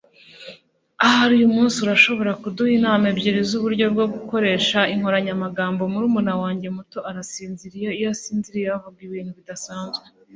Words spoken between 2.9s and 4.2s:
ebyiri zuburyo bwo